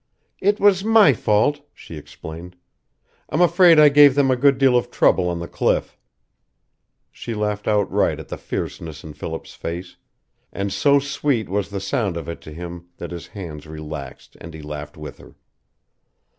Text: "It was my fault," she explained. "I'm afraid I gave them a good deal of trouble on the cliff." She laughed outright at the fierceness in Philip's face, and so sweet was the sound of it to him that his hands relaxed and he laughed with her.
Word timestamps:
"It 0.39 0.59
was 0.59 0.83
my 0.83 1.13
fault," 1.13 1.61
she 1.75 1.95
explained. 1.95 2.55
"I'm 3.29 3.39
afraid 3.39 3.77
I 3.79 3.89
gave 3.89 4.15
them 4.15 4.31
a 4.31 4.35
good 4.35 4.57
deal 4.57 4.75
of 4.75 4.89
trouble 4.89 5.29
on 5.29 5.37
the 5.37 5.47
cliff." 5.47 5.95
She 7.11 7.35
laughed 7.35 7.67
outright 7.67 8.19
at 8.19 8.29
the 8.29 8.35
fierceness 8.37 9.03
in 9.03 9.13
Philip's 9.13 9.53
face, 9.53 9.97
and 10.51 10.73
so 10.73 10.97
sweet 10.97 11.49
was 11.49 11.69
the 11.69 11.79
sound 11.79 12.17
of 12.17 12.27
it 12.27 12.41
to 12.41 12.51
him 12.51 12.87
that 12.97 13.11
his 13.11 13.27
hands 13.27 13.67
relaxed 13.67 14.35
and 14.41 14.55
he 14.55 14.63
laughed 14.63 14.97
with 14.97 15.19
her. 15.19 15.35